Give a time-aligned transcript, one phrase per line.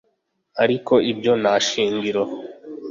[0.63, 2.23] ariko ibyo nta shingiro